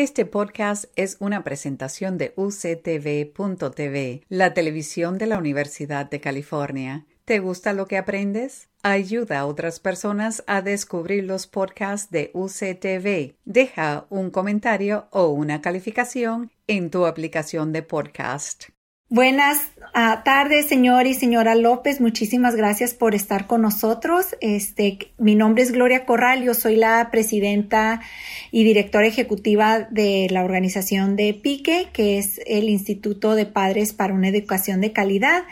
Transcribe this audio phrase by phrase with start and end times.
[0.00, 7.04] Este podcast es una presentación de uctv.tv, la televisión de la Universidad de California.
[7.24, 8.68] ¿Te gusta lo que aprendes?
[8.84, 13.34] Ayuda a otras personas a descubrir los podcasts de UCTV.
[13.44, 18.66] Deja un comentario o una calificación en tu aplicación de podcast.
[19.10, 21.98] Buenas ah, tardes, señor y señora López.
[21.98, 24.36] Muchísimas gracias por estar con nosotros.
[24.42, 26.42] Este, mi nombre es Gloria Corral.
[26.44, 28.02] Yo soy la presidenta
[28.50, 34.12] y directora ejecutiva de la organización de PIQUE, que es el Instituto de Padres para
[34.12, 35.44] una Educación de Calidad.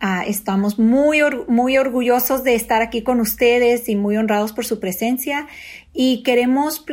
[0.00, 4.80] Ah, estamos muy, muy orgullosos de estar aquí con ustedes y muy honrados por su
[4.80, 5.46] presencia
[5.92, 6.84] y queremos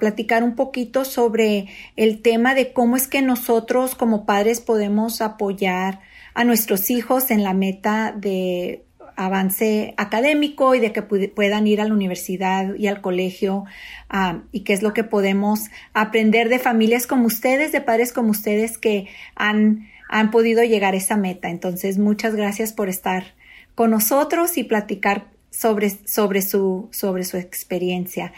[0.00, 6.00] platicar un poquito sobre el tema de cómo es que nosotros como padres podemos apoyar
[6.34, 8.84] a nuestros hijos en la meta de
[9.16, 13.64] avance académico y de que puedan ir a la universidad y al colegio
[14.10, 15.60] ah, y qué es lo que podemos
[15.94, 20.98] aprender de familias como ustedes, de padres como ustedes que han han podido llegar a
[20.98, 21.48] esa meta.
[21.50, 23.34] Entonces, muchas gracias por estar
[23.74, 28.32] con nosotros y platicar sobre, sobre, su, sobre su experiencia.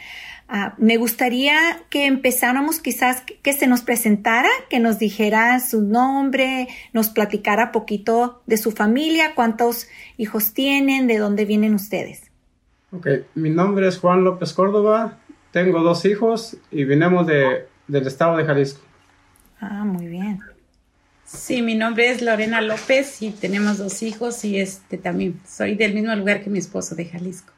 [0.51, 1.59] Ah, me gustaría
[1.91, 8.41] que empezáramos quizás que, se nos presentara, que nos dijera su nombre, nos platicara poquito
[8.47, 12.31] de su familia, cuántos hijos tienen, de dónde vienen ustedes.
[12.93, 15.19] Ok, mi nombre es Juan López Córdoba,
[15.53, 18.81] tengo dos hijos y venimos de, del estado de Jalisco.
[19.61, 20.41] Ah, muy bien.
[21.29, 25.93] Sí, mi nombre es Lorena López y tenemos dos hijos y este también soy del
[25.93, 27.53] mismo lugar que mi esposo de Jalisco.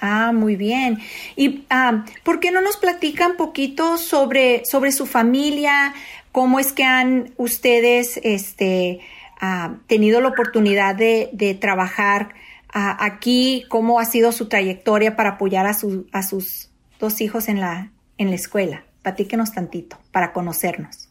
[0.00, 0.98] Ah, muy bien.
[1.36, 5.94] ¿Y ah, por qué no nos platican poquito sobre, sobre su familia?
[6.32, 8.98] ¿Cómo es que han ustedes este,
[9.40, 12.34] ah, tenido la oportunidad de, trabajar
[12.72, 13.64] ah, aquí?
[13.68, 17.92] ¿Cómo ha sido su trayectoria para apoyar a, su, a sus dos hijos en la,
[18.18, 18.82] en la escuela?
[19.02, 21.03] Platíquenos tantito para conocernos.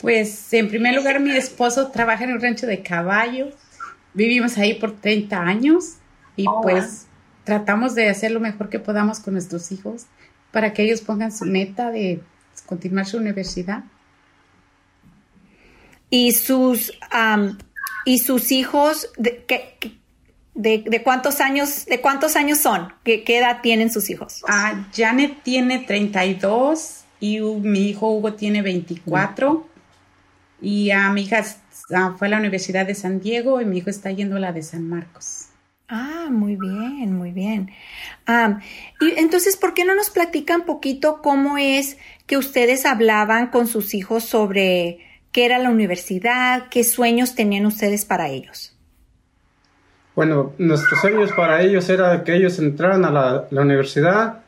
[0.00, 3.54] Pues en primer lugar mi esposo trabaja en un rancho de caballos.
[4.14, 5.96] Vivimos ahí por 30 años
[6.36, 7.06] y oh, pues
[7.44, 10.06] tratamos de hacer lo mejor que podamos con nuestros hijos
[10.52, 12.20] para que ellos pongan su meta de
[12.66, 13.84] continuar su universidad.
[16.08, 16.92] ¿Y sus,
[18.04, 19.44] y sus hijos, de,
[20.54, 22.92] de, cuántos años, de cuántos años son?
[23.04, 24.42] ¿Qué, ¿Qué, edad tienen sus hijos?
[24.48, 29.69] Ah, Janet tiene 32 y mi hijo Hugo tiene 24.
[30.60, 31.42] Y a mi hija
[32.18, 34.62] fue a la Universidad de San Diego y mi hijo está yendo a la de
[34.62, 35.46] San Marcos.
[35.88, 37.70] Ah, muy bien, muy bien.
[39.00, 43.92] y entonces, ¿por qué no nos platican poquito cómo es que ustedes hablaban con sus
[43.92, 45.00] hijos sobre
[45.32, 48.76] qué era la universidad, qué sueños tenían ustedes para ellos?
[50.14, 54.42] Bueno, nuestros sueños para ellos era que ellos entraran a la, la universidad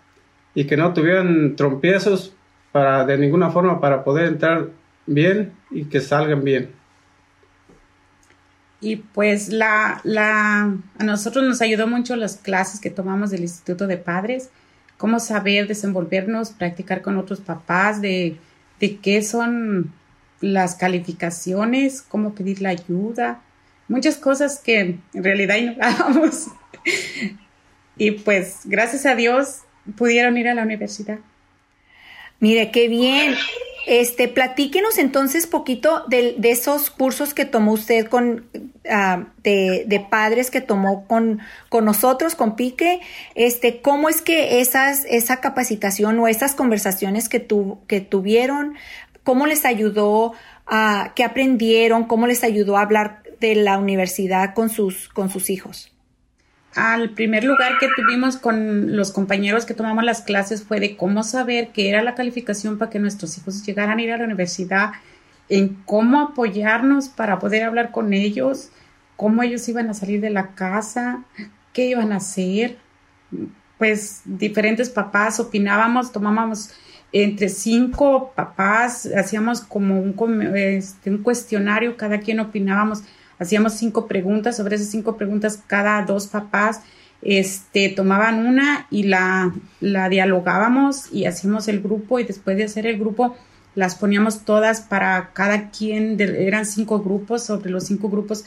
[0.55, 2.35] y que no tuvieran trompiezos
[2.71, 4.69] para de ninguna forma para poder entrar
[5.07, 6.71] bien y que salgan bien.
[8.81, 13.87] Y pues la, la, a nosotros nos ayudó mucho las clases que tomamos del Instituto
[13.87, 14.51] de Padres,
[14.99, 18.37] cómo saber desenvolvernos, practicar con otros papás, de,
[18.81, 19.93] de qué son
[20.41, 23.41] las calificaciones, cómo pedir la ayuda,
[23.87, 26.49] muchas cosas que en realidad ignorábamos.
[27.97, 29.61] y pues gracias a Dios
[29.97, 31.19] pudieron ir a la universidad.
[32.41, 33.37] Mire, qué bien.
[33.87, 38.47] Este, platíquenos entonces poquito de, de esos cursos que tomó usted con
[38.89, 43.01] ah, de, de, padres que tomó con, con nosotros, con Pique.
[43.35, 48.75] Este, ¿cómo es que esas, esa capacitación o esas conversaciones que, tu, que tuvieron,
[49.25, 50.33] cómo les ayudó
[50.67, 55.51] a, qué aprendieron, cómo les ayudó a hablar de la universidad con sus, con sus
[55.51, 55.93] hijos?
[56.75, 61.23] Al primer lugar que tuvimos con los compañeros que tomamos las clases fue de cómo
[61.23, 64.93] saber qué era la calificación para que nuestros hijos llegaran a ir a la universidad,
[65.49, 68.71] en cómo apoyarnos para poder hablar con ellos,
[69.17, 71.25] cómo ellos iban a salir de la casa,
[71.75, 72.79] qué iban a hacer.
[73.77, 76.71] Pues diferentes papás opinábamos, tomábamos
[77.13, 83.03] entre cinco papás, hacíamos como un, este, un cuestionario, cada quien opinábamos
[83.43, 86.81] hacíamos cinco preguntas, sobre esas cinco preguntas cada dos papás
[87.23, 92.87] este, tomaban una y la, la dialogábamos y hacíamos el grupo y después de hacer
[92.87, 93.37] el grupo
[93.75, 98.45] las poníamos todas para cada quien, eran cinco grupos, sobre los cinco grupos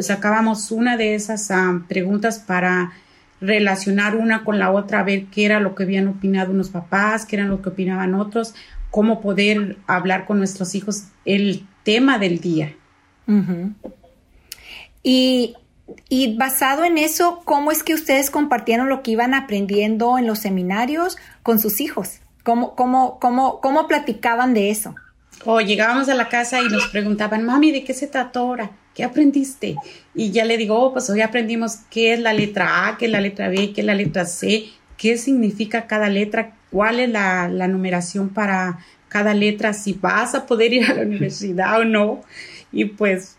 [0.00, 2.92] sacábamos una de esas ah, preguntas para
[3.40, 7.36] relacionar una con la otra, ver qué era lo que habían opinado unos papás, qué
[7.36, 8.54] era lo que opinaban otros,
[8.90, 12.74] cómo poder hablar con nuestros hijos el tema del día.
[15.02, 15.56] Y,
[16.36, 21.16] basado en eso, ¿cómo es que ustedes compartieron lo que iban aprendiendo en los seminarios
[21.42, 22.20] con sus hijos?
[22.42, 24.94] ¿Cómo, cómo, cómo, cómo platicaban de eso?
[25.44, 28.70] O llegábamos a la casa y nos preguntaban, mami, ¿de qué se trató ahora?
[28.94, 29.76] ¿Qué aprendiste?
[30.14, 33.12] Y ya le digo, oh, pues hoy aprendimos qué es la letra A, qué es
[33.12, 34.66] la letra B, qué es la letra C,
[34.96, 40.46] qué significa cada letra, cuál es la, la numeración para cada letra, si vas a
[40.46, 42.20] poder ir a la universidad o no.
[42.72, 43.37] Y pues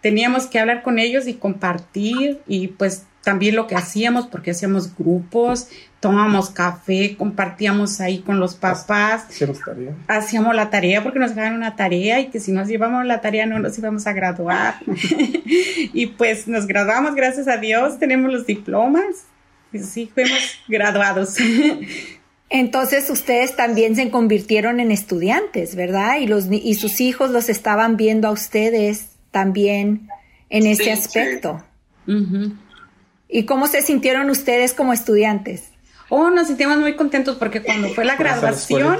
[0.00, 4.96] teníamos que hablar con ellos y compartir y pues también lo que hacíamos, porque hacíamos
[4.96, 5.68] grupos,
[6.00, 9.26] tomábamos café, compartíamos ahí con los papás.
[9.28, 9.94] Hacíamos tarea.
[10.08, 13.44] Hacíamos la tarea porque nos dejaban una tarea y que si nos llevamos la tarea
[13.44, 14.76] no nos íbamos a graduar.
[14.86, 19.26] y pues nos graduamos, gracias a Dios, tenemos los diplomas.
[19.72, 21.36] Y sí, fuimos graduados.
[22.48, 26.16] Entonces ustedes también se convirtieron en estudiantes, ¿verdad?
[26.20, 30.08] Y, los, y sus hijos los estaban viendo a ustedes también
[30.48, 31.64] en ese aspecto.
[33.28, 35.70] ¿Y cómo se sintieron ustedes como estudiantes?
[36.08, 38.98] Oh, nos sentimos muy contentos porque cuando fue la graduación,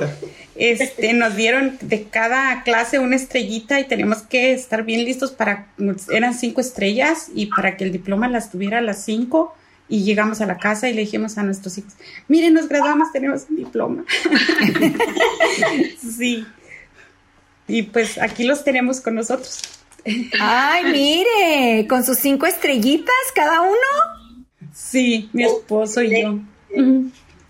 [0.55, 5.67] este, nos dieron de cada clase una estrellita y tenemos que estar bien listos para,
[6.12, 9.56] eran cinco estrellas y para que el diploma las tuviera a las cinco
[9.88, 11.94] y llegamos a la casa y le dijimos a nuestros hijos,
[12.29, 14.05] miren, nos graduamos, tenemos un diploma.
[16.17, 16.47] sí.
[17.67, 19.80] Y pues aquí los tenemos con nosotros.
[20.41, 24.70] Ay, mire, con sus cinco estrellitas cada uno.
[24.73, 26.38] Sí, mi esposo y yo.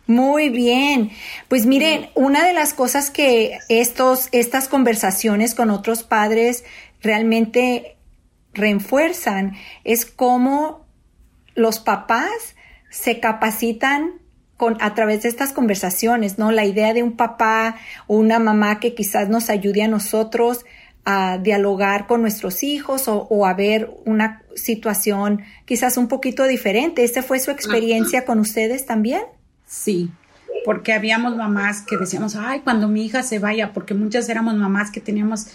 [0.06, 1.10] Muy bien.
[1.48, 6.64] Pues miren, una de las cosas que estos, estas conversaciones con otros padres
[7.00, 7.96] realmente
[8.52, 9.54] refuerzan
[9.84, 10.86] es cómo
[11.54, 12.56] los papás
[12.90, 14.20] se capacitan
[14.56, 16.50] con, a través de estas conversaciones, ¿no?
[16.50, 17.76] La idea de un papá
[18.08, 20.64] o una mamá que quizás nos ayude a nosotros
[21.10, 27.02] a dialogar con nuestros hijos o, a ver una situación quizás un poquito diferente.
[27.02, 29.22] ¿Esta fue su experiencia con ustedes también?
[29.66, 30.10] Sí,
[30.64, 34.90] porque habíamos mamás que decíamos, ay, cuando mi hija se vaya, porque muchas éramos mamás
[34.90, 35.48] que teníamos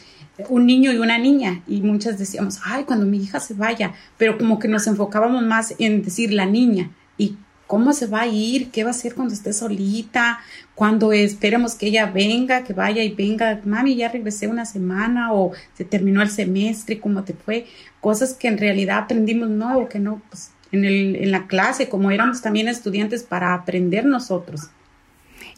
[0.50, 4.38] un niño y una niña y muchas decíamos, ay, cuando mi hija se vaya, pero
[4.38, 8.70] como que nos enfocábamos más en decir la niña y cómo se va a ir,
[8.72, 10.40] qué va a hacer cuando esté solita,
[10.76, 15.52] cuando esperemos que ella venga, que vaya y venga, mami, ya regresé una semana o
[15.74, 17.66] se terminó el semestre, cómo te fue,
[18.02, 22.12] cosas que en realidad aprendimos nuevo, que no, pues en, el, en la clase, como
[22.12, 24.70] éramos también estudiantes para aprender nosotros.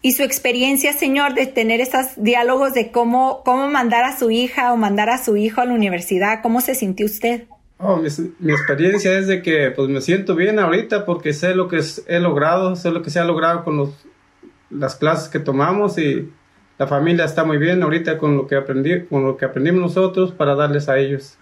[0.01, 4.71] Y su experiencia, señor, de tener esos diálogos de cómo, cómo mandar a su hija
[4.71, 7.45] o mandar a su hijo a la universidad, ¿cómo se sintió usted?
[7.79, 11.79] Oh, mi, experiencia es de que pues me siento bien ahorita porque sé lo que
[12.07, 14.05] he logrado, sé lo que se ha logrado con los,
[14.71, 16.31] las clases que tomamos y
[16.79, 20.31] la familia está muy bien ahorita con lo que aprendí, con lo que aprendimos nosotros
[20.31, 21.37] para darles a ellos.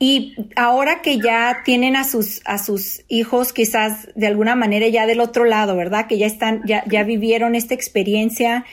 [0.00, 5.06] Y ahora que ya tienen a sus, a sus hijos quizás de alguna manera ya
[5.06, 6.06] del otro lado, ¿verdad?
[6.08, 8.64] Que ya están, ya, ya vivieron esta experiencia,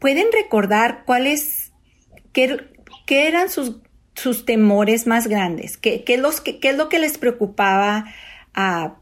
[0.00, 1.70] ¿pueden recordar cuáles,
[2.32, 2.56] qué,
[3.06, 3.76] qué eran sus
[4.14, 5.76] sus temores más grandes?
[5.76, 8.06] ¿Qué, qué, los, qué, es lo que les preocupaba
[8.54, 8.94] ah,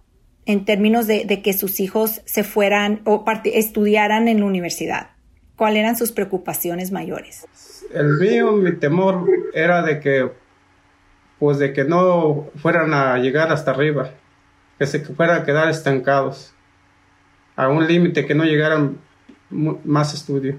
[0.46, 5.10] en términos de, que sus hijos se fueran o estudiaran en la universidad?
[5.56, 7.46] ¿Cuáles eran sus preocupaciones mayores?
[7.94, 10.32] El mío, mi temor era de que,
[11.38, 14.10] pues de que no fueran a llegar hasta arriba,
[14.78, 16.54] que se fueran a quedar estancados,
[17.54, 18.98] a un límite que no llegaran
[19.50, 20.58] más estudio.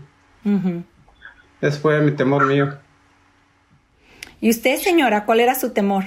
[1.59, 2.77] Ese fue mi temor mío.
[4.43, 6.03] ¿Y usted, señora, cuál era su temor?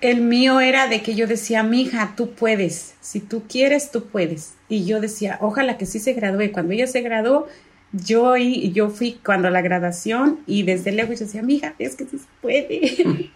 [0.00, 4.54] El mío era de que yo decía, mija, tú puedes, si tú quieres, tú puedes.
[4.68, 6.50] Y yo decía, ojalá que sí se gradúe.
[6.50, 7.46] Cuando ella se graduó,
[7.92, 12.06] yo, y, yo fui cuando la graduación y desde lejos yo decía, mija, es que
[12.06, 13.30] sí se puede.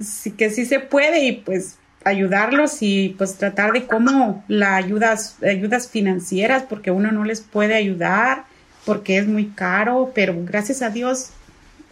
[0.00, 5.36] sí que sí se puede y pues ayudarlos y pues tratar de cómo la ayudas,
[5.42, 8.46] ayudas financieras, porque uno no les puede ayudar
[8.86, 11.32] porque es muy caro, pero gracias a Dios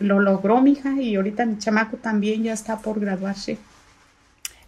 [0.03, 3.59] lo logró mi hija y ahorita mi chamaco también ya está por graduarse.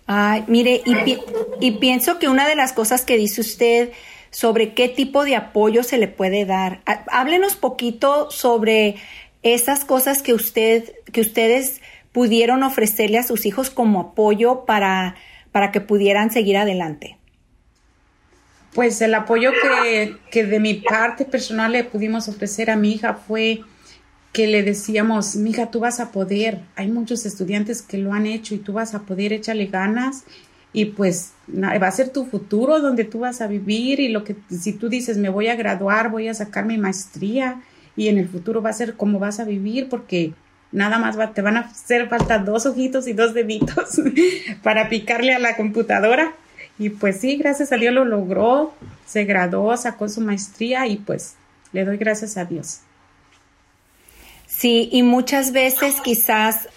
[0.06, 1.18] Ay, mire, y,
[1.60, 3.92] y pienso que una de las cosas que dice usted
[4.30, 6.82] sobre qué tipo de apoyo se le puede dar.
[7.06, 8.96] Háblenos poquito sobre
[9.42, 15.14] esas cosas que usted, que ustedes pudieron ofrecerle a sus hijos como apoyo para,
[15.52, 17.16] para que pudieran seguir adelante.
[18.74, 23.14] Pues el apoyo que, que de mi parte personal le pudimos ofrecer a mi hija
[23.14, 23.62] fue
[24.34, 28.56] que le decíamos, mija, tú vas a poder, hay muchos estudiantes que lo han hecho
[28.56, 30.24] y tú vas a poder, échale ganas
[30.72, 34.34] y pues va a ser tu futuro donde tú vas a vivir y lo que
[34.50, 37.62] si tú dices me voy a graduar, voy a sacar mi maestría
[37.94, 40.32] y en el futuro va a ser como vas a vivir porque
[40.72, 44.00] nada más te van a hacer falta dos ojitos y dos deditos
[44.64, 46.34] para picarle a la computadora
[46.76, 48.74] y pues sí, gracias a Dios lo logró,
[49.06, 51.36] se graduó, sacó su maestría y pues
[51.72, 52.80] le doy gracias a Dios.
[54.56, 56.68] Sí, y muchas veces quizás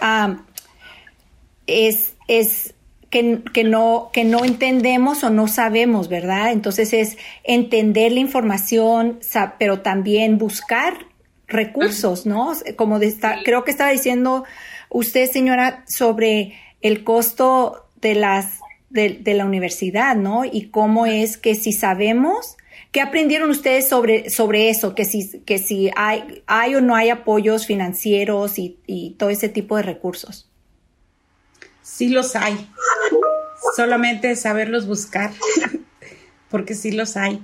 [1.67, 2.73] es, es
[3.11, 6.51] que, que, no, que no entendemos o no sabemos, ¿verdad?
[6.51, 9.19] Entonces es entender la información,
[9.59, 11.05] pero también buscar
[11.47, 12.51] recursos, ¿no?
[12.75, 13.15] Como de
[13.45, 14.43] creo que estaba diciendo
[14.89, 20.45] usted, señora, sobre el costo de las de, de, la universidad, ¿no?
[20.45, 22.56] Y cómo es que si sabemos,
[22.91, 24.95] ¿qué aprendieron ustedes sobre, sobre eso?
[24.95, 29.49] Que si, que si hay, hay o no hay apoyos financieros y, y todo ese
[29.49, 30.49] tipo de recursos.
[31.81, 32.69] Sí los hay.
[33.75, 35.31] Solamente saberlos buscar,
[36.49, 37.41] porque sí los hay.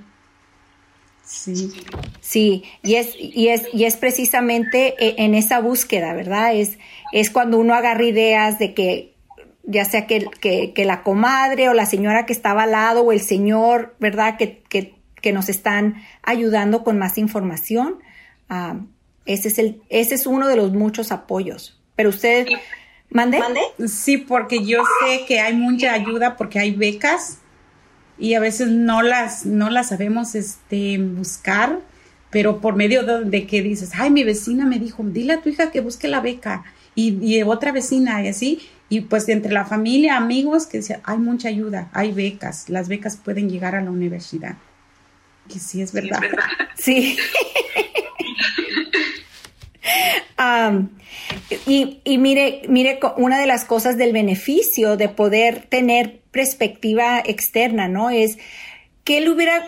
[1.24, 1.72] Sí.
[2.20, 6.54] Sí, y es, y es, y es precisamente e, en esa búsqueda, ¿verdad?
[6.54, 6.78] Es,
[7.12, 9.14] es cuando uno agarra ideas de que,
[9.62, 10.28] ya sea que,
[10.74, 14.36] que, la comadre o la señora que estaba al lado o el señor, ¿verdad?
[14.36, 14.94] Que, que,
[15.24, 17.96] que nos están ayudando con más información.
[18.50, 18.76] Ah,
[19.24, 21.80] ese, es el, ese es uno de los muchos apoyos.
[21.96, 22.46] Pero usted
[23.08, 23.38] ¿Mande?
[23.86, 27.38] Sí, porque yo sé que hay mucha ayuda porque hay becas
[28.18, 31.78] y a veces no las, no las sabemos este, buscar,
[32.30, 35.70] pero por medio de, que dices, ay, mi vecina me dijo, dile a tu hija
[35.70, 36.64] que busque la beca
[36.96, 41.48] y, y otra vecina y así, y pues entre la familia, amigos, que hay mucha
[41.48, 44.56] ayuda, hay becas, las becas pueden llegar a la universidad.
[45.48, 46.20] Que sí es verdad.
[46.76, 47.16] Sí.
[51.66, 57.88] y, y, mire, mire, una de las cosas del beneficio de poder tener perspectiva externa,
[57.88, 58.10] ¿no?
[58.10, 58.38] Es
[59.04, 59.64] ¿qué, le hubiera,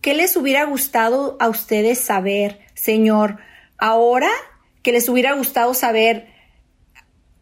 [0.00, 3.38] qué les hubiera gustado a ustedes saber, Señor,
[3.78, 4.30] ahora
[4.82, 6.28] que les hubiera gustado saber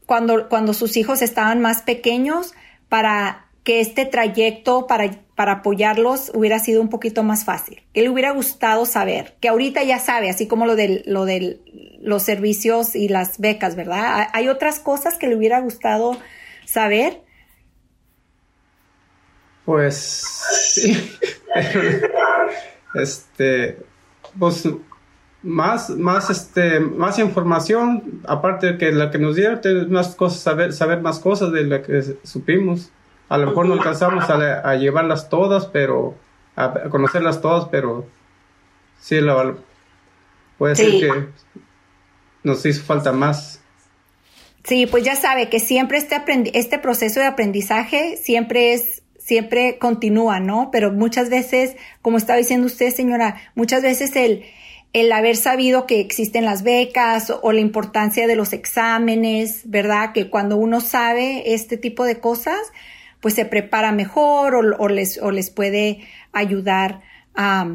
[0.07, 2.55] cuando, cuando sus hijos estaban más pequeños
[2.89, 7.81] para que este trayecto para, para apoyarlos hubiera sido un poquito más fácil.
[7.93, 9.37] ¿Qué le hubiera gustado saber?
[9.41, 11.63] Que ahorita ya sabe, así como lo de lo del,
[12.03, 14.27] los servicios y las becas, ¿verdad?
[14.33, 16.17] ¿Hay otras cosas que le hubiera gustado
[16.65, 17.21] saber?
[19.65, 21.17] Pues sí.
[22.97, 23.79] este,
[24.37, 24.69] pues
[25.45, 29.61] más, más, este, más información, aparte de que la que nos dieron,
[29.93, 32.91] más cosas, saber, saber más cosas de lo que supimos.
[33.31, 36.17] A lo mejor no alcanzamos a, llevarlas todas, pero
[36.57, 38.07] a, conocerlas todas, pero
[39.01, 39.57] sí, lo,
[40.59, 41.29] puede ser que
[42.43, 43.63] nos hizo falta más.
[44.65, 46.21] Sí, pues ya sabe que siempre este,
[46.55, 50.71] este proceso de aprendizaje siempre es, siempre continúa, ¿no?
[50.71, 54.45] Pero muchas veces, como estaba diciendo usted, señora, muchas veces el,
[54.93, 60.13] el haber sabido que existen las becas o, la importancia de los exámenes, ¿verdad?
[60.13, 62.59] Que cuando uno sabe este tipo de cosas,
[63.21, 66.01] pues se prepara mejor o, les, o les puede
[66.33, 67.03] ayudar
[67.35, 67.69] a,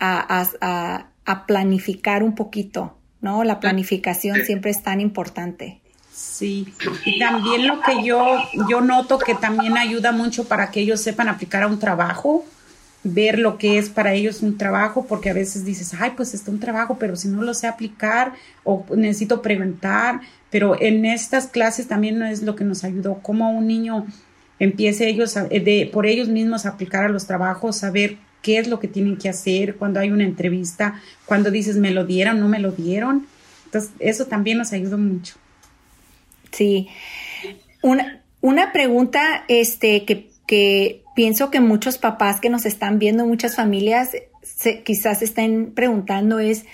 [0.00, 3.44] a, a, planificar un poquito, ¿no?
[3.44, 5.80] La planificación siempre es tan importante.
[6.12, 6.72] Sí,
[7.04, 11.28] y también lo que yo, yo noto que también ayuda mucho para que ellos sepan
[11.28, 12.44] aplicar a un trabajo,
[13.04, 16.50] ver lo que es para ellos un trabajo, porque a veces dices, ay, pues está
[16.50, 18.32] un trabajo, pero si no lo sé aplicar
[18.64, 23.66] o necesito preguntar, pero en estas clases también es lo que nos ayudó, como un
[23.66, 24.06] niño
[24.58, 28.80] empiece ellos de, por ellos mismos a aplicar a los trabajos, saber qué es lo
[28.80, 32.58] que tienen que hacer cuando hay una entrevista, cuando dices me lo dieron, no me
[32.58, 33.26] lo dieron.
[33.66, 35.34] Entonces, eso también nos ayudó mucho.
[36.52, 36.88] Sí.
[37.82, 43.56] Una, una pregunta este, que, que pienso que muchos papás que nos están viendo, muchas
[43.56, 44.12] familias,
[44.42, 46.64] se, quizás estén preguntando es,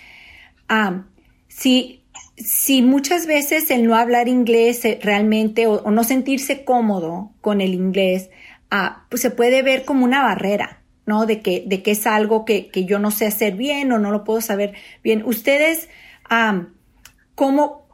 [0.68, 1.02] ah,
[1.48, 2.03] si
[2.36, 7.74] si muchas veces el no hablar inglés eh, realmente o, no sentirse cómodo con el
[7.74, 8.30] inglés,
[8.70, 11.26] ah, pues se puede ver como una barrera, ¿no?
[11.26, 14.10] De que, de que es algo que, que, yo no sé hacer bien o no
[14.10, 15.22] lo puedo saber bien.
[15.24, 15.88] Ustedes,
[17.34, 17.86] ¿cómo,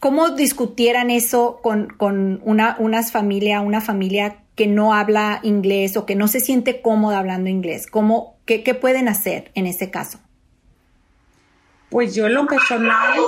[0.00, 6.14] ¿cómo discutieran eso con, con una, familia, una familia que no habla inglés o que
[6.14, 7.86] no se siente cómoda hablando inglés?
[7.86, 10.18] ¿Cómo, qué, qué pueden hacer en ese caso?
[11.90, 13.20] Pues yo lo personal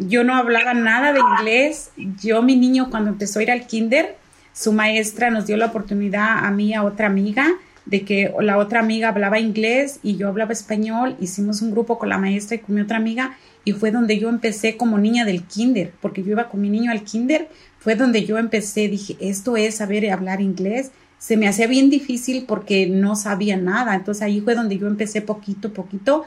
[0.00, 1.90] yo no hablaba nada de inglés.
[2.20, 4.16] Yo, mi niño, cuando empezó a ir al kinder,
[4.52, 7.46] su maestra nos dio la oportunidad a mí, a otra amiga,
[7.86, 11.16] de que la otra amiga hablaba inglés y yo hablaba español.
[11.20, 14.28] Hicimos un grupo con la maestra y con mi otra amiga y fue donde yo
[14.28, 17.48] empecé como niña del kinder, porque yo iba con mi niño al kinder.
[17.78, 20.92] Fue donde yo empecé, dije, esto es saber hablar inglés.
[21.18, 23.94] Se me hacía bien difícil porque no sabía nada.
[23.94, 26.24] Entonces ahí fue donde yo empecé poquito, poquito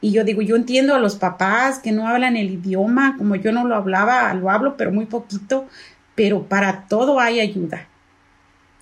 [0.00, 3.52] y yo digo, yo entiendo a los papás que no hablan el idioma, como yo
[3.52, 5.68] no lo hablaba, lo hablo, pero muy poquito,
[6.14, 7.86] pero para todo hay ayuda.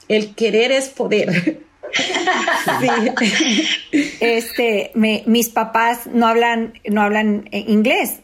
[0.07, 1.61] El querer es poder.
[4.21, 8.21] Este, mis papás no hablan, no hablan eh, inglés.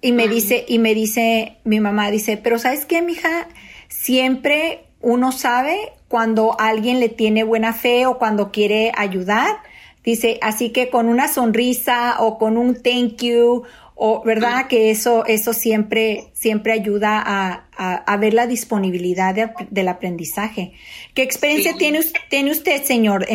[0.00, 3.48] Y me dice, y me dice, mi mamá dice, pero ¿sabes qué, mija?
[3.88, 9.56] Siempre uno sabe cuando alguien le tiene buena fe o cuando quiere ayudar.
[10.04, 13.62] Dice, así que con una sonrisa o con un thank you
[13.94, 20.72] o verdad que eso eso siempre siempre ayuda a, a, ver la disponibilidad del aprendizaje.
[21.14, 23.26] Qué experiencia tiene tiene usted señor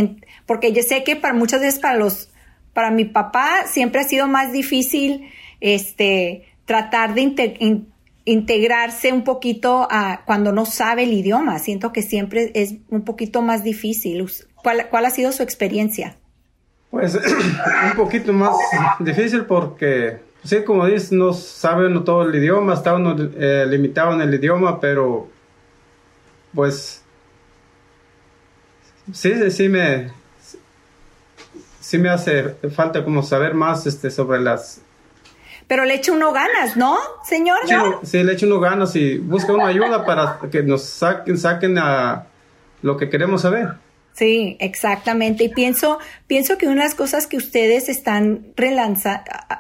[0.46, 2.30] porque yo sé que para muchas veces para los
[2.74, 5.30] para mi papá siempre ha sido más difícil
[5.62, 7.86] este tratar de
[8.26, 11.60] integrarse un poquito a cuando no sabe el idioma.
[11.60, 14.28] Siento que siempre es un poquito más difícil.
[14.62, 16.18] Cuál, cuál ha sido su experiencia
[16.90, 17.16] pues
[17.92, 18.56] un poquito más
[19.00, 24.22] difícil porque sí, como dices, no saben todo el idioma, está uno eh, limitado en
[24.22, 25.28] el idioma, pero
[26.54, 27.04] pues
[29.14, 30.12] sí, sí me
[31.80, 34.82] sí me hace falta como saber más este sobre las
[35.68, 37.58] pero le echa uno ganas, ¿no, señor?
[38.04, 42.28] Sí, le echa uno ganas y busca una ayuda para que nos saquen, saquen a
[42.82, 43.74] lo que queremos saber.
[44.18, 45.44] Sí, exactamente.
[45.44, 48.48] Y pienso, pienso que una de las cosas que ustedes están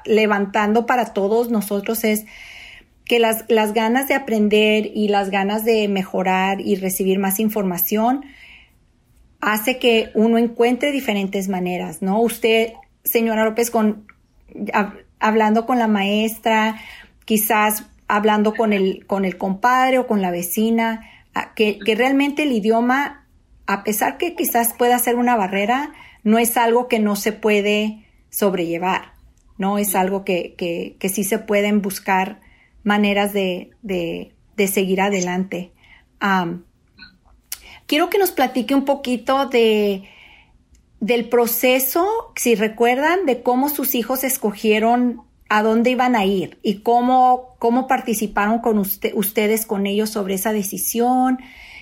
[0.04, 2.26] levantando para todos nosotros es
[3.06, 8.26] que las, las ganas de aprender y las ganas de mejorar y recibir más información
[9.42, 12.20] hace que uno encuentre diferentes maneras, ¿no?
[12.20, 12.74] Usted,
[13.04, 14.08] señora López, con,
[15.20, 16.82] hablando con la maestra,
[17.26, 21.08] quizás hablando con el, con el compadre o con la vecina,
[21.56, 23.27] que, que realmente el idioma
[23.68, 25.92] a pesar que quizás pueda ser una barrera,
[26.24, 29.14] no es algo que no se puede sobrellevar,
[29.58, 29.78] ¿no?
[29.78, 32.40] Es algo que, que, sí se pueden buscar
[32.84, 33.72] maneras de,
[34.58, 35.72] seguir adelante.
[37.86, 40.04] quiero que nos platique un poquito de,
[41.02, 46.80] del proceso, si recuerdan, de cómo sus hijos escogieron a dónde iban a ir y
[46.80, 51.40] cómo, cómo participaron con ustedes con ellos sobre esa decisión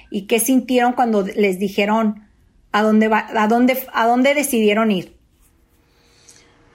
[0.09, 2.23] y qué sintieron cuando les dijeron
[2.71, 5.15] a dónde a dónde, a dónde decidieron ir.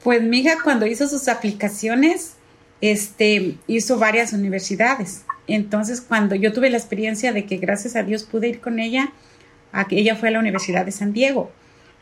[0.03, 2.35] Pues mi hija cuando hizo sus aplicaciones,
[2.81, 5.25] este, hizo varias universidades.
[5.47, 9.13] Entonces, cuando yo tuve la experiencia de que gracias a Dios pude ir con ella,
[9.91, 11.51] ella fue a la Universidad de San Diego.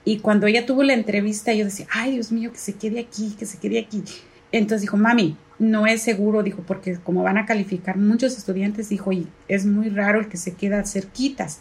[0.05, 3.35] Y cuando ella tuvo la entrevista, yo decía, ay Dios mío, que se quede aquí,
[3.38, 4.05] que se quede aquí.
[4.53, 9.12] Entonces dijo, mami, no es seguro, dijo, porque como van a calificar muchos estudiantes, dijo,
[9.12, 11.61] y es muy raro el que se queda cerquitas.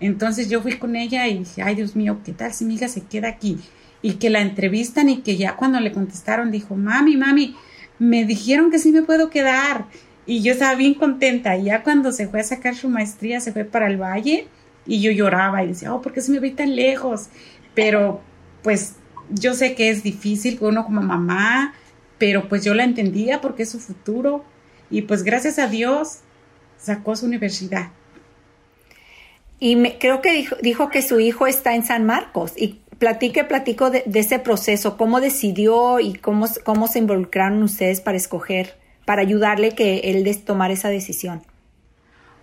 [0.00, 2.88] Entonces yo fui con ella y dije, ay Dios mío, ¿qué tal si mi hija
[2.88, 3.58] se queda aquí?
[4.02, 7.56] Y que la entrevistan y que ya cuando le contestaron dijo, mami, mami,
[7.98, 9.86] me dijeron que sí me puedo quedar.
[10.24, 11.56] Y yo estaba bien contenta.
[11.56, 14.46] Y ya cuando se fue a sacar su maestría, se fue para el valle
[14.86, 17.28] y yo lloraba y decía, oh, ¿por qué se me ve tan lejos?
[17.74, 18.20] Pero
[18.62, 18.94] pues
[19.30, 21.74] yo sé que es difícil uno como mamá
[22.18, 24.44] pero pues yo la entendía porque es su futuro
[24.90, 26.18] y pues gracias a Dios
[26.78, 27.90] sacó su universidad.
[29.60, 33.44] Y me, creo que dijo, dijo, que su hijo está en San Marcos y platique,
[33.44, 39.22] platico de, ese proceso, cómo decidió y cómo, cómo se involucraron ustedes para escoger, para
[39.22, 41.42] ayudarle que él tomar esa decisión.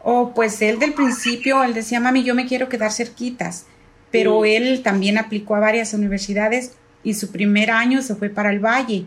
[0.04, 3.66] Oh, pues él del principio, él decía, mami, yo me quiero quedar cerquitas,
[4.12, 8.60] pero él también aplicó a varias universidades y su primer año se fue para el
[8.60, 9.06] Valle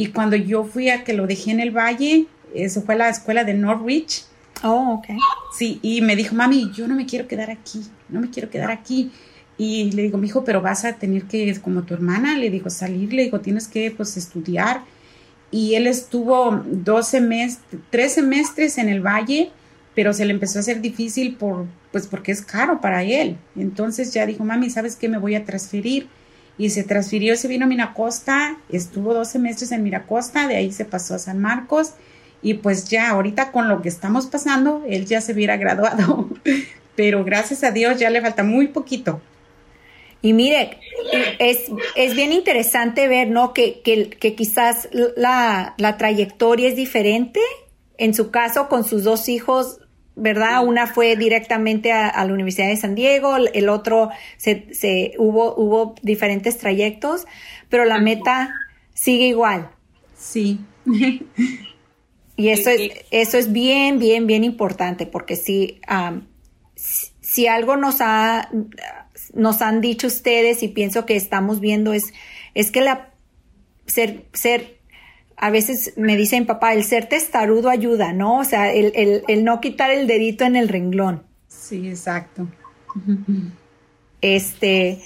[0.00, 3.44] y cuando yo fui a que lo dejé en el valle, eso fue la escuela
[3.44, 4.24] de Norwich.
[4.62, 5.08] Oh, ok.
[5.54, 8.70] Sí, y me dijo, mami, yo no me quiero quedar aquí, no me quiero quedar
[8.70, 9.10] aquí.
[9.58, 12.70] Y le digo, mi hijo, pero vas a tener que, como tu hermana, le digo,
[12.70, 14.84] salir, le digo, tienes que, pues, estudiar.
[15.50, 19.50] Y él estuvo dos semestres, tres semestres en el valle,
[19.94, 23.36] pero se le empezó a hacer difícil por, pues, porque es caro para él.
[23.54, 25.10] Entonces ya dijo, mami, ¿sabes qué?
[25.10, 26.08] Me voy a transferir
[26.60, 30.84] y se transfirió, se vino a Miracosta, estuvo dos semestres en Miracosta, de ahí se
[30.84, 31.94] pasó a San Marcos
[32.42, 36.28] y pues ya ahorita con lo que estamos pasando, él ya se hubiera graduado,
[36.96, 39.22] pero gracias a Dios ya le falta muy poquito.
[40.20, 40.76] Y mire,
[41.38, 43.54] es, es bien interesante ver, ¿no?
[43.54, 47.40] Que, que, que quizás la, la trayectoria es diferente.
[47.96, 49.78] En su caso, con sus dos hijos,
[50.20, 50.64] ¿verdad?
[50.64, 55.94] Una fue directamente a, la Universidad de San Diego, el otro se, se, hubo, hubo
[56.02, 57.26] diferentes trayectos,
[57.68, 58.54] pero la meta
[58.94, 59.70] sigue igual.
[60.16, 60.60] Sí.
[62.36, 65.80] y eso es, eso es bien, bien, bien importante, porque si,
[67.20, 68.50] si algo nos ha,
[69.32, 72.12] nos han dicho ustedes y pienso que estamos viendo es,
[72.54, 73.10] es que la
[73.86, 74.79] ser, ser
[75.42, 78.40] a veces me dicen, papá, el ser testarudo ayuda, ¿no?
[78.40, 81.22] O sea, el, no quitar el dedito en el renglón.
[81.48, 82.46] Sí, exacto.
[84.20, 85.00] Este,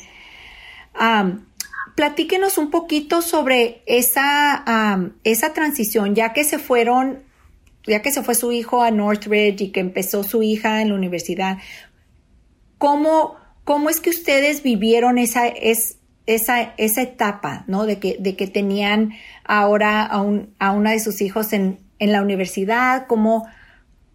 [1.94, 7.22] platíquenos un poquito sobre esa, esa transición, ya que se fueron,
[7.86, 10.96] ya que se fue su hijo a Northridge y que empezó su hija en la
[10.96, 11.58] universidad.
[12.78, 17.86] ¿Cómo, cómo es que ustedes vivieron esa, es, esa, esa etapa, ¿no?
[17.86, 19.12] De que, de que tenían
[19.44, 23.46] ahora a, un, a una de sus hijos en, en la universidad, ¿cómo,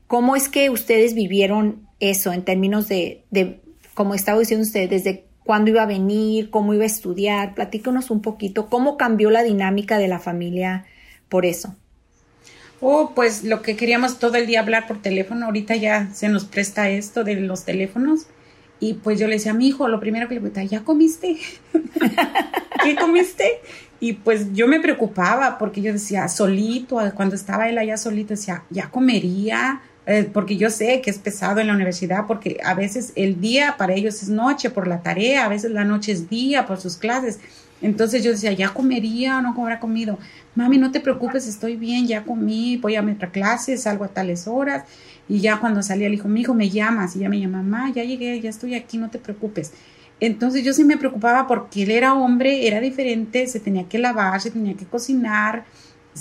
[0.08, 3.62] cómo es que ustedes vivieron eso en términos de, de
[3.94, 8.22] como estaba diciendo usted, desde cuándo iba a venir, cómo iba a estudiar, platícanos un
[8.22, 10.86] poquito, cómo cambió la dinámica de la familia
[11.28, 11.76] por eso.
[12.82, 16.46] Oh, pues lo que queríamos todo el día hablar por teléfono, ahorita ya se nos
[16.46, 18.28] presta esto de los teléfonos.
[18.80, 21.38] Y pues yo le decía a mi hijo, lo primero que le preguntaba, ¿ya comiste?
[22.84, 23.60] ¿Qué comiste?
[24.00, 28.64] Y pues yo me preocupaba porque yo decía, solito, cuando estaba él allá solito, decía,
[28.70, 29.82] ¿ya comería?
[30.06, 33.76] Eh, porque yo sé que es pesado en la universidad, porque a veces el día
[33.78, 36.96] para ellos es noche por la tarea, a veces la noche es día por sus
[36.96, 37.40] clases.
[37.82, 40.18] Entonces yo decía, ¿ya comería o no habrá comido?
[40.56, 44.48] Mami, no te preocupes, estoy bien, ya comí, voy a meter clases, salgo a tales
[44.48, 44.86] horas.
[45.30, 47.94] Y ya cuando salía el hijo, mi hijo me llamas, y ya me llama, mamá,
[47.94, 49.74] ya llegué, ya estoy aquí, no te preocupes.
[50.20, 54.42] Entonces yo sí me preocupaba porque él era hombre, era diferente, se tenía que lavar,
[54.42, 55.64] se tenía que cocinar,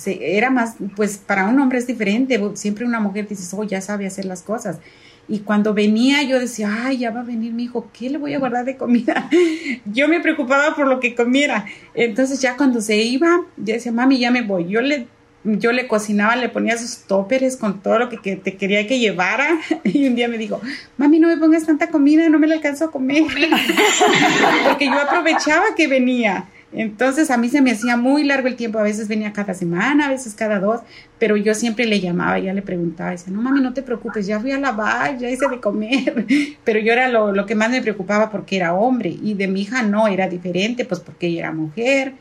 [0.07, 4.07] era más, pues para un hombre es diferente, siempre una mujer dice, oh, ya sabe
[4.07, 4.79] hacer las cosas.
[5.27, 8.35] Y cuando venía yo decía, ay, ya va a venir mi hijo, ¿qué le voy
[8.35, 9.29] a guardar de comida?
[9.85, 11.67] yo me preocupaba por lo que comiera.
[11.95, 14.69] Entonces ya cuando se iba, yo decía, mami, ya me voy.
[14.69, 15.07] Yo le,
[15.45, 18.99] yo le cocinaba, le ponía sus tóperes con todo lo que, que te quería que
[18.99, 19.59] llevara.
[19.85, 20.61] Y un día me dijo,
[20.97, 23.23] mami, no me pongas tanta comida, no me la alcanzo a comer.
[24.69, 26.47] Porque yo aprovechaba que venía.
[26.73, 30.07] Entonces a mí se me hacía muy largo el tiempo, a veces venía cada semana,
[30.07, 30.81] a veces cada dos,
[31.19, 34.39] pero yo siempre le llamaba, ya le preguntaba, decía, no mami, no te preocupes, ya
[34.39, 36.27] fui a lavar, ya hice de comer,
[36.65, 39.63] pero yo era lo, lo que más me preocupaba porque era hombre y de mi
[39.63, 42.13] hija no, era diferente, pues porque ella era mujer.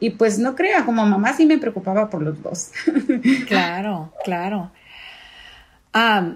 [0.00, 2.70] Y pues no crea, como mamá sí me preocupaba por los dos.
[3.46, 4.70] Claro, claro.
[5.92, 6.34] Ah...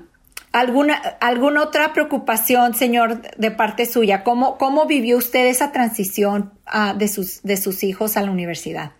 [0.52, 4.24] ¿Alguna, ¿Alguna otra preocupación, señor, de parte suya?
[4.24, 8.90] ¿Cómo, cómo vivió usted esa transición uh, de, sus, de sus hijos a la universidad?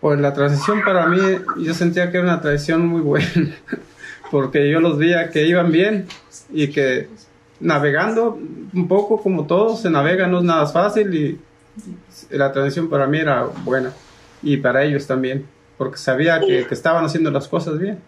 [0.00, 1.18] Pues la transición para mí,
[1.58, 3.28] yo sentía que era una transición muy buena,
[4.32, 6.08] porque yo los veía que iban bien
[6.52, 7.08] y que
[7.60, 8.36] navegando
[8.74, 11.40] un poco como todos, se navega, no es nada fácil y
[12.30, 13.92] la transición para mí era buena
[14.42, 15.46] y para ellos también,
[15.78, 17.98] porque sabía que, que estaban haciendo las cosas bien.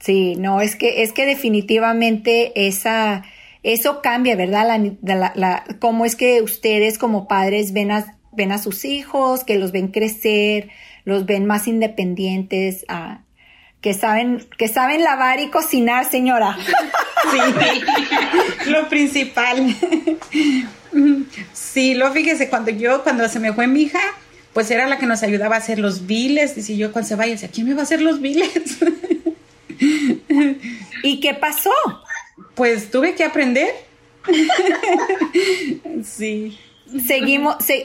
[0.00, 3.22] Sí, no, es que, es que definitivamente esa,
[3.62, 4.80] eso cambia, ¿verdad?
[5.02, 9.58] La, la, cómo es que ustedes como padres ven a, ven a sus hijos, que
[9.58, 10.70] los ven crecer,
[11.04, 13.24] los ven más independientes, ah,
[13.82, 16.56] que saben, que saben lavar y cocinar, señora.
[17.30, 17.38] Sí,
[18.70, 19.74] lo principal.
[21.52, 24.00] Sí, lo fíjese, cuando yo, cuando se me fue mi hija,
[24.52, 26.54] pues era la que nos ayudaba a hacer los biles.
[26.54, 28.78] Dice yo cuando se vaya, ¿quién me va a hacer los biles?
[31.02, 31.72] ¿Y qué pasó?
[32.54, 33.70] Pues tuve que aprender.
[36.04, 36.58] sí.
[37.06, 37.84] Seguimos, se,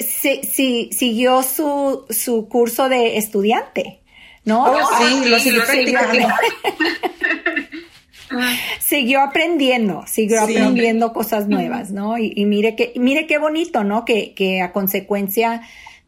[0.91, 4.01] siguió su, su curso de estudiante,
[4.43, 4.63] ¿no?
[4.63, 6.27] Oh, sí, lo siguió practicando.
[8.79, 12.17] siguió aprendiendo, siguió aprendiendo cosas nuevas, ¿no?
[12.17, 14.05] Y, mire que, mire qué bonito, ¿no?
[14.05, 15.61] Que, que a consecuencia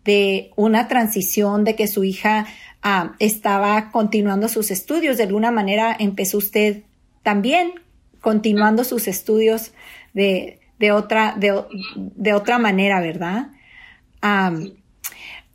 [0.04, 2.48] de una transición, de que su hija
[2.90, 5.18] Ah, estaba continuando sus estudios.
[5.18, 6.84] De alguna manera empezó usted
[7.24, 7.74] también
[8.22, 9.74] continuando sus estudios
[10.14, 10.60] de,
[10.94, 13.50] otra, de, otra manera, ¿verdad?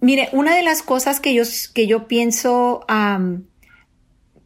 [0.00, 1.42] mire, una de las cosas que yo,
[1.74, 2.84] que yo pienso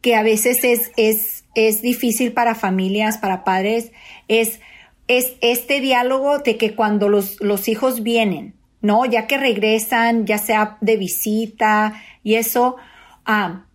[0.01, 3.91] que a veces es, es, es difícil para familias, para padres,
[4.27, 4.59] es,
[5.07, 9.05] es este diálogo de que cuando los, los hijos vienen, ¿no?
[9.05, 12.77] Ya que regresan, ya sea de visita y eso,
[13.25, 13.65] ah,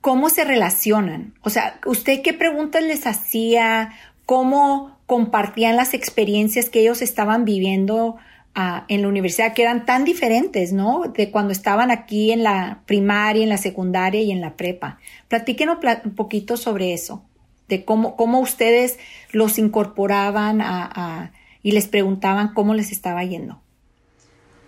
[0.00, 1.34] ¿cómo se relacionan?
[1.42, 3.92] O sea, ¿usted qué preguntas les hacía?
[4.26, 8.16] ¿Cómo compartían las experiencias que ellos estaban viviendo
[8.54, 11.04] en la universidad, que eran tan diferentes, ¿no?
[11.14, 14.98] De cuando estaban aquí en la primaria, en la secundaria y en la prepa.
[15.28, 17.22] Platíquenos un poquito sobre eso,
[17.68, 18.98] de cómo, cómo ustedes
[19.30, 21.30] los incorporaban
[21.62, 23.60] y les preguntaban cómo les estaba yendo.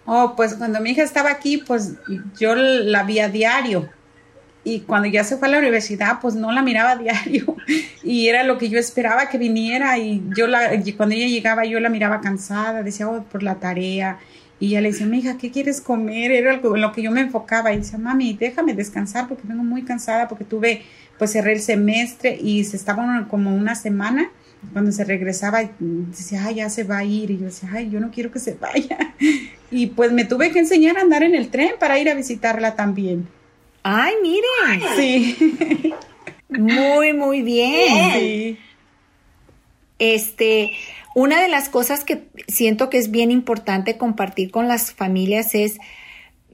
[0.05, 1.95] Oh, pues cuando mi hija estaba aquí, pues
[2.39, 3.89] yo la vi a diario.
[4.65, 7.57] Y cuando ya se fue a la universidad, pues no la miraba a diario.
[8.05, 9.97] Y era lo que yo esperaba que viniera.
[9.99, 14.19] Y yo la, cuando ella llegaba, yo la miraba cansada, decía, oh, por la tarea.
[14.59, 16.31] Y ella le decía, mi hija, ¿qué quieres comer?
[16.33, 17.73] Era lo que yo me enfocaba.
[17.73, 20.83] Y decía, mami, déjame descansar porque vengo muy cansada porque tuve,
[21.19, 24.31] pues cerré el semestre y se estaba como una semana
[24.73, 27.31] cuando se regresaba, decía, ay, ya se va a ir.
[27.31, 28.99] Y yo decía, ay, yo no quiero que se vaya.
[29.75, 32.77] Y pues me tuve que enseñar a andar en el tren para ir a visitarla
[32.77, 33.27] también.
[33.83, 34.97] Ay, miren.
[34.97, 35.95] Sí.
[36.49, 38.21] Muy, muy bien.
[38.21, 38.59] Sí.
[39.99, 40.73] Este,
[41.15, 45.79] una de las cosas que siento que es bien importante compartir con las familias es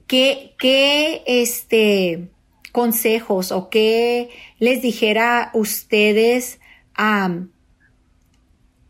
[0.07, 2.29] qué, qué este,
[2.71, 6.59] consejos o qué les dijera ustedes
[6.95, 7.29] a,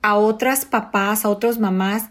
[0.02, 2.10] a otras papás, a otras mamás,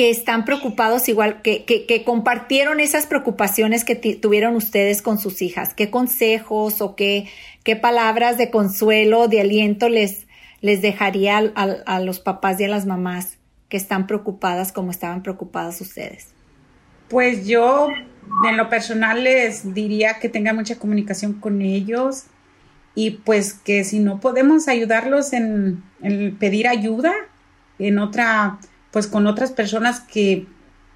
[0.00, 5.74] que están preocupados igual, que, que, compartieron esas preocupaciones que tuvieron ustedes con sus hijas.
[5.74, 7.28] ¿Qué consejos o qué,
[7.64, 10.26] qué palabras de consuelo, de aliento les,
[10.62, 13.36] les dejaría a, a, los papás y a las mamás
[13.68, 16.28] que están preocupadas como estaban preocupadas ustedes?
[17.10, 17.88] Pues yo,
[18.48, 22.24] en lo personal, les diría que tengan mucha comunicación con ellos
[22.94, 27.12] y pues que si no podemos ayudarlos en, en pedir ayuda
[27.78, 28.60] en otra,
[28.90, 30.46] pues con otras personas que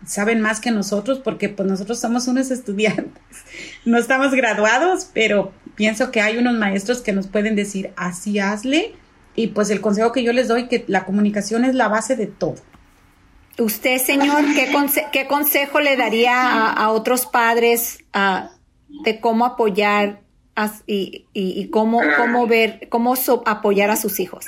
[0.07, 3.22] saben más que nosotros, porque pues nosotros somos unos estudiantes,
[3.85, 8.94] no estamos graduados, pero pienso que hay unos maestros que nos pueden decir así hazle
[9.37, 12.26] y pues el consejo que yo les doy, que la comunicación es la base de
[12.26, 12.57] todo.
[13.59, 14.44] Usted, señor,
[15.12, 17.98] ¿qué, consejo le daría a, otros padres
[19.04, 20.20] de cómo apoyar
[20.87, 23.14] y, y, cómo, cómo ver, cómo
[23.46, 24.44] apoyar a sus hijos?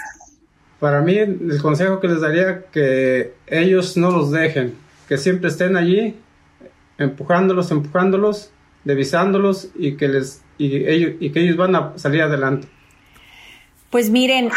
[0.80, 4.74] Para mí, el consejo que les daría que ellos no los dejen,
[5.08, 6.16] que siempre estén allí,
[6.98, 8.50] empujándolos, empujándolos,
[8.84, 12.68] devisándolos y que les y ellos, y que ellos van a salir adelante.
[13.90, 14.50] Pues miren,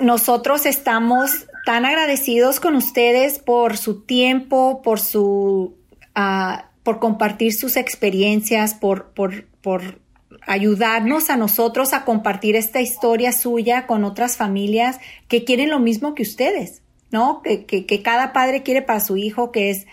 [0.00, 5.76] nosotros estamos tan agradecidos con ustedes por su tiempo, por su
[6.16, 9.98] uh, por compartir sus experiencias, por, por, por
[10.46, 16.14] ayudarnos a nosotros a compartir esta historia suya con otras familias que quieren lo mismo
[16.14, 17.42] que ustedes, ¿no?
[17.42, 19.86] Que, que, cada padre quiere para su hijo, que es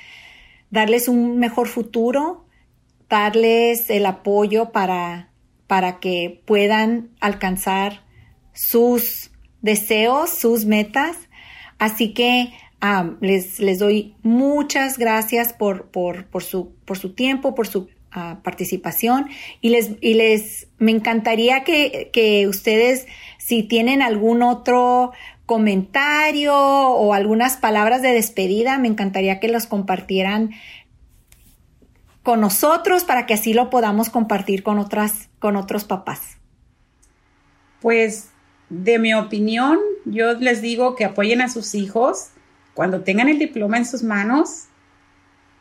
[0.70, 2.46] darles un mejor futuro,
[3.10, 5.30] darles el apoyo para,
[5.68, 8.04] para que puedan alcanzar
[8.54, 11.16] sus deseos, sus metas.
[11.78, 12.54] Así que
[13.20, 18.42] les, les, doy muchas gracias por, por, por, su, por su tiempo, por su uh,
[18.42, 19.30] participación
[19.62, 25.12] y les, y les, me encantaría que, que ustedes, si tienen algún otro
[25.46, 30.52] comentario o algunas palabras de despedida, me encantaría que los compartieran
[32.24, 36.38] con nosotros para que así lo podamos compartir con otras, con otros papás.
[37.82, 38.30] Pues
[38.70, 42.30] de mi opinión, yo les digo que apoyen a sus hijos
[42.74, 44.66] cuando tengan el diploma en sus manos.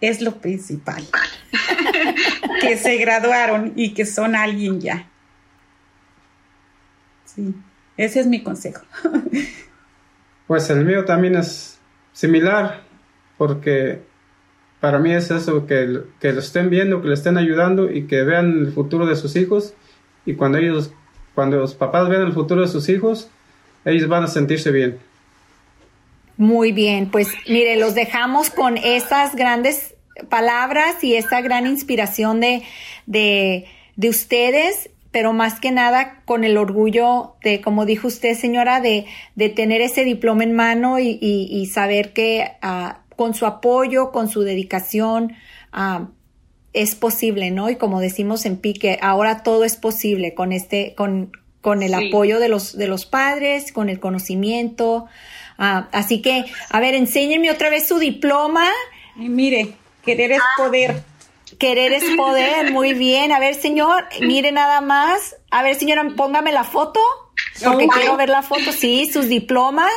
[0.01, 1.05] Es lo principal.
[2.61, 5.09] que se graduaron y que son alguien ya.
[7.25, 7.55] Sí,
[7.97, 8.85] ese es mi consejo.
[10.47, 11.79] pues el mío también es
[12.13, 12.83] similar,
[13.39, 14.03] porque
[14.81, 18.23] para mí es eso, que, que lo estén viendo, que le estén ayudando y que
[18.23, 19.75] vean el futuro de sus hijos
[20.25, 20.93] y cuando ellos
[21.35, 23.29] cuando los papás vean el futuro de sus hijos,
[23.85, 24.99] ellos van a sentirse bien.
[26.37, 29.95] Muy bien, pues mire, los dejamos con estas grandes
[30.29, 32.63] palabras y esta gran inspiración de,
[33.07, 38.81] de, de ustedes, pero más que nada con el orgullo de, como dijo usted, señora,
[38.81, 44.13] de, de tener ese diploma en mano y, y, saber que uh, con su apoyo,
[44.13, 45.33] con su dedicación,
[45.75, 46.07] uh,
[46.73, 47.69] es posible, ¿no?
[47.69, 52.39] Y como decimos en Pique, ahora todo es posible con este, con, con el apoyo
[52.39, 55.07] de los, de los padres, con el conocimiento.
[55.59, 58.69] Ah, así que, a ver, enséñenme otra vez su diploma.
[59.17, 61.03] Y mire, querer es poder.
[61.59, 63.33] Querer es poder, muy bien.
[63.33, 65.37] A ver, señor, mire nada más.
[65.51, 67.01] A ver, señora, póngame la foto,
[67.63, 68.73] porque quiero ver la foto.
[68.73, 69.93] Sí, sus diplomas.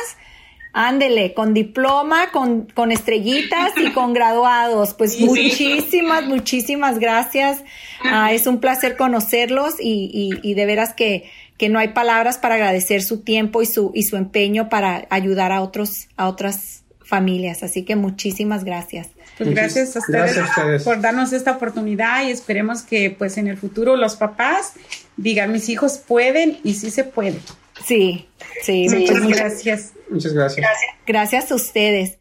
[0.76, 4.92] Ándele, con diploma, con, con estrellitas y con graduados.
[4.94, 7.62] Pues muchísimas, muchísimas gracias.
[8.02, 12.38] Ah, es un placer conocerlos y, y, y, de veras que, que no hay palabras
[12.38, 16.82] para agradecer su tiempo y su, y su empeño para ayudar a otros, a otras
[17.04, 17.62] familias.
[17.62, 19.13] Así que muchísimas gracias.
[19.36, 23.36] Pues gracias a ustedes, gracias a ustedes, por darnos esta oportunidad y esperemos que pues
[23.36, 24.74] en el futuro los papás
[25.16, 27.38] digan mis hijos pueden y sí se puede.
[27.84, 28.28] Sí,
[28.62, 29.92] sí, muchas, gracias.
[30.08, 30.66] Muchas gracias.
[31.06, 32.18] Gracias a ustedes.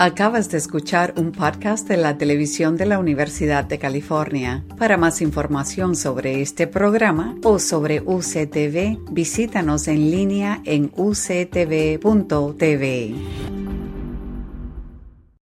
[0.00, 4.64] Acabas de escuchar un podcast de la televisión de la Universidad de California.
[4.78, 11.98] Para más información sobre este programa o sobre UCTV, visítanos en línea en uctv.tv.